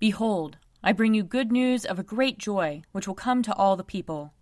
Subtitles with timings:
[0.00, 3.76] Behold, I bring you good news of a great joy, which will come to all
[3.76, 4.32] the people.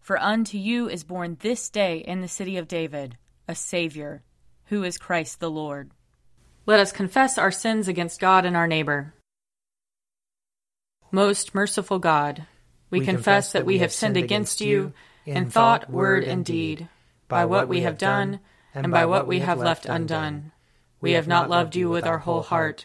[0.00, 3.16] For unto you is born this day in the city of David
[3.46, 4.22] a Savior,
[4.66, 5.92] who is Christ the Lord.
[6.66, 9.14] Let us confess our sins against God and our neighbor.
[11.10, 12.44] Most merciful God,
[12.90, 14.92] we, we confess that we have sinned against you
[15.24, 16.88] in thought, word, and deed,
[17.28, 18.40] by what we have done
[18.74, 20.50] and by what we have left undone.
[21.00, 22.84] We have not loved you with our whole heart.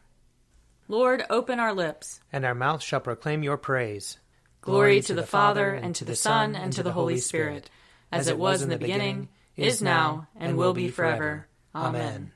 [0.87, 4.17] Lord, open our lips, and our mouth shall proclaim your praise.
[4.61, 7.69] Glory, Glory to the Father, and to the Son, and to the Holy Spirit,
[8.11, 11.47] as it was in the beginning, is now, and will be forever.
[11.73, 12.31] Amen.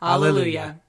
[0.00, 0.80] Alleluia.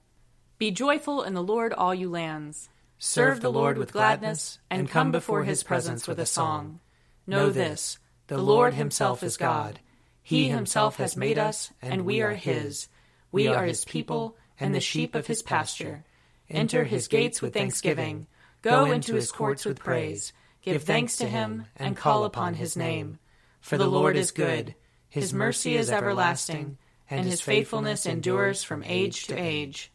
[0.58, 2.68] Be joyful in the Lord, all you lands.
[2.98, 6.80] Serve the Lord with gladness, and come before his presence with a song.
[7.26, 9.80] Know this the Lord himself is God.
[10.22, 12.88] He himself has made us, and we are his.
[13.32, 16.04] We are his people, and the sheep of his pasture.
[16.50, 18.26] Enter his gates with thanksgiving.
[18.62, 20.32] Go into his courts with praise.
[20.62, 23.18] Give thanks to him, and call upon his name.
[23.60, 24.74] For the Lord is good.
[25.08, 26.78] His mercy is everlasting,
[27.10, 29.92] and his faithfulness endures from age to age.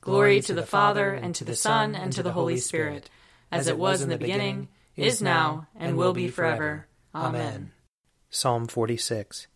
[0.00, 3.10] Glory to the Father, and to the Son, and to the Holy Spirit,
[3.50, 6.86] as it was in the beginning, is now, and will be forever.
[7.14, 7.72] Amen.
[8.30, 9.46] Psalm 46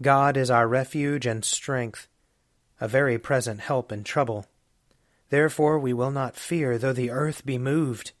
[0.00, 2.08] God is our refuge and strength,
[2.80, 4.46] a very present help in trouble.
[5.32, 8.12] Therefore we will not fear though the earth be moved,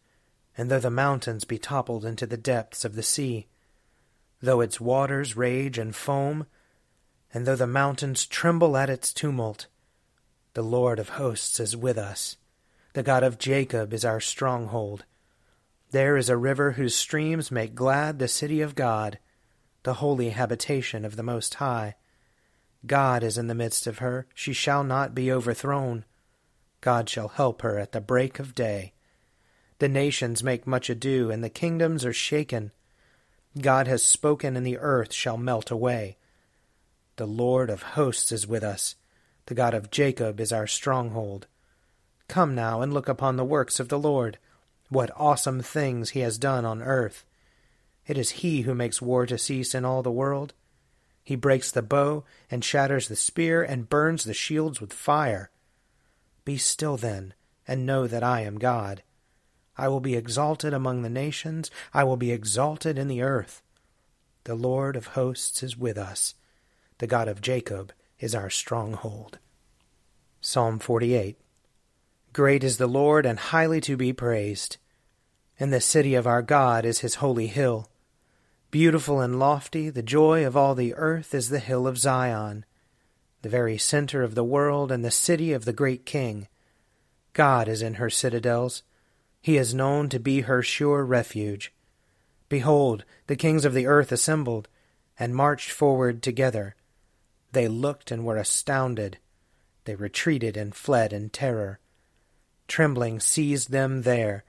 [0.56, 3.48] and though the mountains be toppled into the depths of the sea,
[4.40, 6.46] though its waters rage and foam,
[7.34, 9.66] and though the mountains tremble at its tumult.
[10.54, 12.38] The Lord of hosts is with us.
[12.94, 15.04] The God of Jacob is our stronghold.
[15.90, 19.18] There is a river whose streams make glad the city of God,
[19.82, 21.94] the holy habitation of the Most High.
[22.86, 26.06] God is in the midst of her, she shall not be overthrown.
[26.82, 28.92] God shall help her at the break of day.
[29.78, 32.72] The nations make much ado, and the kingdoms are shaken.
[33.58, 36.18] God has spoken, and the earth shall melt away.
[37.16, 38.96] The Lord of hosts is with us.
[39.46, 41.46] The God of Jacob is our stronghold.
[42.26, 44.38] Come now and look upon the works of the Lord,
[44.88, 47.24] what awesome things he has done on earth.
[48.06, 50.52] It is he who makes war to cease in all the world.
[51.22, 55.50] He breaks the bow and shatters the spear and burns the shields with fire.
[56.44, 57.34] Be still then,
[57.66, 59.02] and know that I am God.
[59.76, 63.62] I will be exalted among the nations, I will be exalted in the earth.
[64.44, 66.34] The Lord of hosts is with us,
[66.98, 69.38] the God of Jacob is our stronghold.
[70.40, 71.38] Psalm 48
[72.32, 74.78] Great is the Lord, and highly to be praised.
[75.58, 77.88] In the city of our God is his holy hill.
[78.70, 82.64] Beautiful and lofty, the joy of all the earth is the hill of Zion
[83.42, 86.48] the very center of the world and the city of the great king.
[87.32, 88.82] God is in her citadels.
[89.40, 91.72] He is known to be her sure refuge.
[92.48, 94.68] Behold, the kings of the earth assembled,
[95.18, 96.74] and marched forward together.
[97.52, 99.18] They looked and were astounded.
[99.84, 101.80] They retreated and fled in terror.
[102.68, 104.44] Trembling seized them there.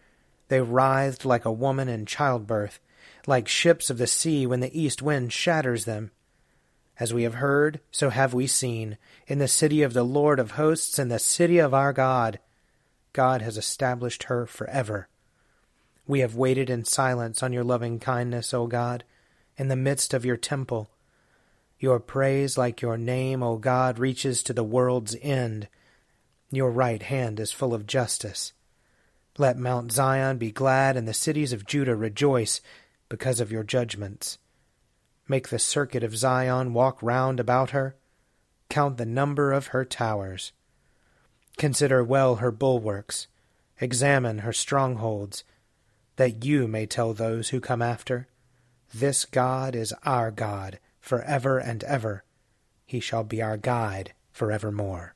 [0.47, 2.79] They writhed like a woman in childbirth,
[3.25, 6.11] like ships of the sea when the east wind shatters them.
[6.99, 10.51] As we have heard, so have we seen, in the city of the Lord of
[10.51, 12.39] hosts, in the city of our God.
[13.13, 15.07] God has established her forever.
[16.05, 19.03] We have waited in silence on your loving kindness, O God,
[19.57, 20.89] in the midst of your temple.
[21.79, 25.67] Your praise, like your name, O God, reaches to the world's end.
[26.51, 28.53] Your right hand is full of justice.
[29.37, 32.61] Let Mount Zion be glad and the cities of Judah rejoice
[33.09, 34.37] because of your judgments.
[35.27, 37.95] Make the circuit of Zion walk round about her.
[38.69, 40.51] Count the number of her towers.
[41.57, 43.27] Consider well her bulwarks.
[43.79, 45.43] Examine her strongholds,
[46.15, 48.27] that you may tell those who come after,
[48.93, 52.23] This God is our God for ever and ever.
[52.85, 55.15] He shall be our guide for evermore.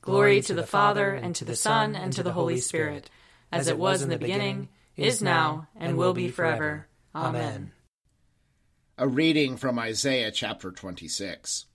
[0.00, 3.08] Glory to the Father, and to the Son, and to the Holy Spirit,
[3.50, 6.86] as it was in the beginning, is now, and will be forever.
[7.14, 7.72] Amen.
[9.02, 11.66] A reading from Isaiah chapter 26.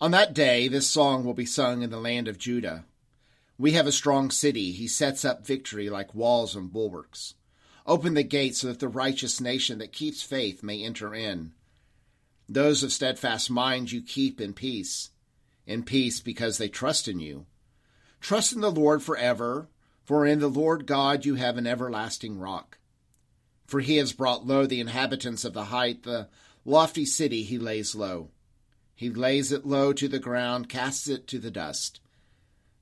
[0.00, 2.84] On that day, this song will be sung in the land of Judah.
[3.58, 4.70] We have a strong city.
[4.70, 7.34] He sets up victory like walls and bulwarks.
[7.84, 11.50] Open the gates so that the righteous nation that keeps faith may enter in.
[12.48, 15.10] Those of steadfast mind you keep in peace,
[15.66, 17.46] in peace because they trust in you.
[18.20, 19.68] Trust in the Lord forever,
[20.04, 22.77] for in the Lord God you have an everlasting rock.
[23.68, 26.28] For he has brought low the inhabitants of the height, the
[26.64, 28.30] lofty city he lays low.
[28.94, 32.00] He lays it low to the ground, casts it to the dust.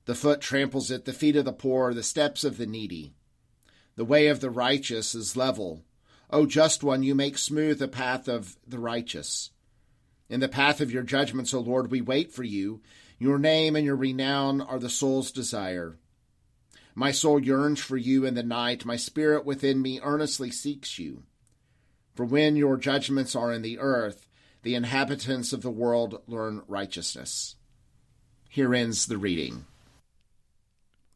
[0.05, 3.11] The foot tramples it, the feet of the poor, the steps of the needy.
[3.97, 5.83] The way of the righteous is level.
[6.29, 9.51] O just one, you make smooth the path of the righteous.
[10.29, 12.81] In the path of your judgments, O Lord, we wait for you.
[13.19, 15.97] Your name and your renown are the soul's desire.
[16.99, 18.83] My soul yearns for you in the night.
[18.83, 21.25] My spirit within me earnestly seeks you.
[22.15, 24.27] For when your judgments are in the earth,
[24.63, 27.55] the inhabitants of the world learn righteousness.
[28.49, 29.67] Here ends the reading.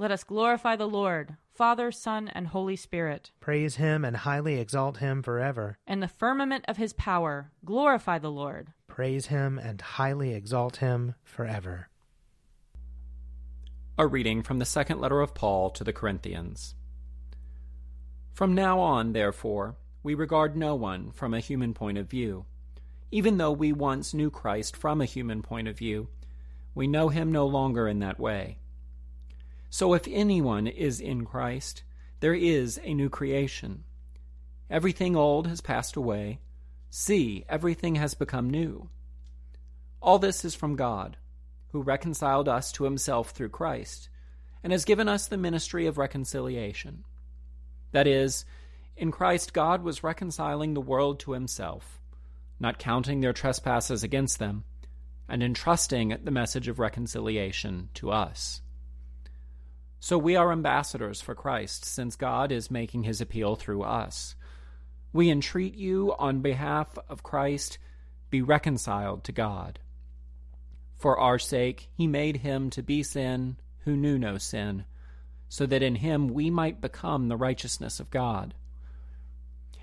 [0.00, 3.32] Let us glorify the Lord, Father, Son, and Holy Spirit.
[3.40, 5.76] Praise him and highly exalt him forever.
[5.88, 8.68] In the firmament of his power, glorify the Lord.
[8.86, 11.88] Praise him and highly exalt him forever.
[13.98, 16.76] A reading from the second letter of Paul to the Corinthians.
[18.32, 19.74] From now on, therefore,
[20.04, 22.44] we regard no one from a human point of view.
[23.10, 26.06] Even though we once knew Christ from a human point of view,
[26.72, 28.58] we know him no longer in that way.
[29.70, 31.82] So if anyone is in Christ,
[32.20, 33.84] there is a new creation.
[34.70, 36.40] Everything old has passed away.
[36.90, 38.88] See, everything has become new.
[40.00, 41.16] All this is from God,
[41.72, 44.08] who reconciled us to himself through Christ,
[44.62, 47.04] and has given us the ministry of reconciliation.
[47.92, 48.44] That is,
[48.96, 52.00] in Christ God was reconciling the world to himself,
[52.58, 54.64] not counting their trespasses against them,
[55.28, 58.62] and entrusting the message of reconciliation to us.
[60.00, 64.36] So we are ambassadors for Christ, since God is making his appeal through us.
[65.12, 67.78] We entreat you on behalf of Christ,
[68.30, 69.80] be reconciled to God.
[70.96, 74.84] For our sake, he made him to be sin who knew no sin,
[75.48, 78.54] so that in him we might become the righteousness of God.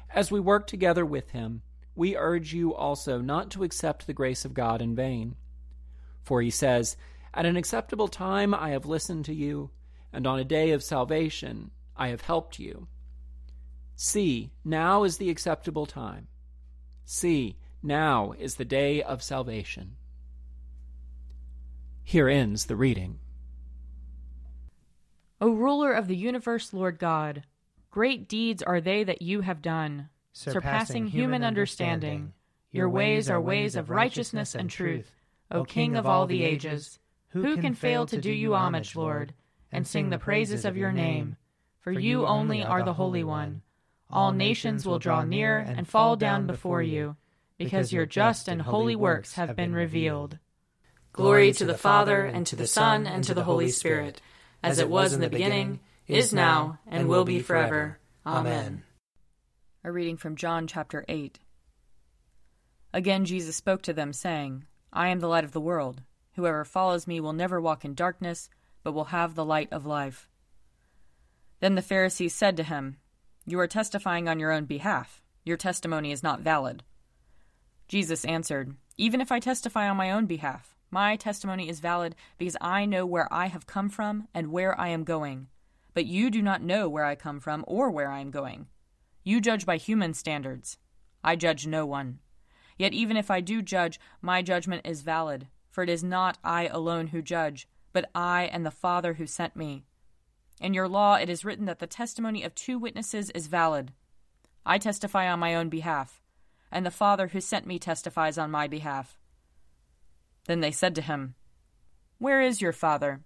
[0.10, 1.62] As we work together with him,
[1.96, 5.36] we urge you also not to accept the grace of God in vain.
[6.24, 6.96] For he says,
[7.34, 9.72] At an acceptable time I have listened to you
[10.14, 12.88] and on a day of salvation I have helped you.
[13.96, 16.28] See, now is the acceptable time.
[17.06, 19.96] See, now is the day of salvation.
[22.04, 23.20] Here ends the reading.
[25.42, 27.44] O ruler of the universe, Lord God,
[27.92, 32.34] great deeds are they that you have done, surpassing human understanding.
[32.72, 35.12] Your ways are ways of righteousness and truth,
[35.52, 37.00] O King of all the ages.
[37.30, 39.34] Who can fail to do you homage, Lord?
[39.72, 41.38] And sing the praises of your name.
[41.80, 43.62] For you only are the Holy One.
[44.10, 47.16] All nations will draw near and fall down before you,
[47.58, 50.40] because your just and holy works have been revealed.
[51.14, 54.22] Glory to the Father, and to the Son, and to the Holy Spirit,
[54.62, 58.00] as it was in the beginning, is now, and will be forever.
[58.26, 58.84] Amen.
[59.84, 61.40] A reading from John chapter 8.
[62.94, 66.02] Again Jesus spoke to them, saying, I am the light of the world.
[66.36, 68.50] Whoever follows me will never walk in darkness,
[68.86, 70.30] but will have the light of life.
[71.60, 72.98] Then the Pharisees said to him,
[73.44, 75.24] You are testifying on your own behalf.
[75.44, 76.84] Your testimony is not valid.
[77.88, 82.56] Jesus answered, Even if I testify on my own behalf, my testimony is valid because
[82.62, 85.48] I know where I have come from and where I am going.
[85.96, 88.68] But you do not know where I come from or where I am going.
[89.24, 90.78] You judge by human standards.
[91.24, 92.20] I judge no one.
[92.78, 96.68] Yet even if I do judge, my judgment is valid, for it is not I
[96.68, 99.86] alone who judge, but I and the Father who sent me.
[100.62, 103.94] In your law it is written that the testimony of two witnesses is valid.
[104.68, 106.22] I testify on my own behalf
[106.76, 109.18] and the Father who sent me testifies on my behalf.
[110.46, 111.36] Then they said to him,
[112.18, 113.22] Where is your Father?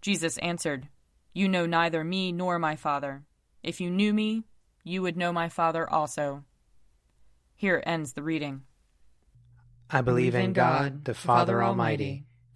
[0.00, 0.88] Jesus answered,
[1.32, 3.22] You know neither me nor my Father.
[3.62, 4.42] If you knew me,
[4.82, 6.42] you would know my Father also.
[7.54, 8.62] Here ends the reading.
[9.88, 12.24] I believe in God, the Father Almighty,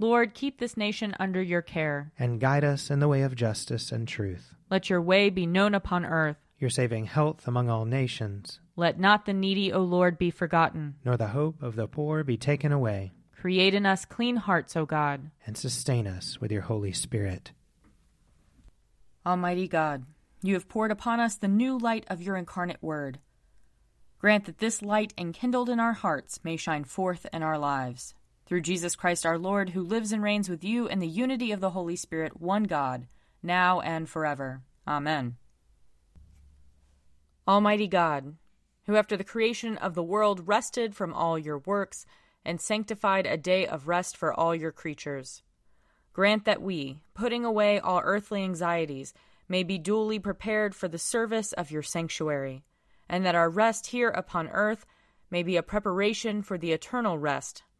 [0.00, 2.12] Lord, keep this nation under your care.
[2.18, 4.54] And guide us in the way of justice and truth.
[4.70, 6.36] Let your way be known upon earth.
[6.60, 8.60] Your saving health among all nations.
[8.76, 10.94] Let not the needy, O Lord, be forgotten.
[11.04, 13.12] Nor the hope of the poor be taken away.
[13.40, 15.30] Create in us clean hearts, O God.
[15.44, 17.52] And sustain us with your Holy Spirit.
[19.26, 20.04] Almighty God,
[20.42, 23.18] you have poured upon us the new light of your incarnate word.
[24.20, 28.14] Grant that this light enkindled in our hearts may shine forth in our lives.
[28.48, 31.60] Through Jesus Christ our Lord, who lives and reigns with you in the unity of
[31.60, 33.06] the Holy Spirit, one God,
[33.42, 34.62] now and forever.
[34.86, 35.36] Amen.
[37.46, 38.34] Almighty God,
[38.86, 42.06] who after the creation of the world rested from all your works
[42.44, 45.42] and sanctified a day of rest for all your creatures
[46.18, 49.14] Grant that we, putting away all earthly anxieties,
[49.48, 52.64] may be duly prepared for the service of your sanctuary,
[53.08, 54.84] and that our rest here upon earth
[55.30, 57.62] may be a preparation for the eternal rest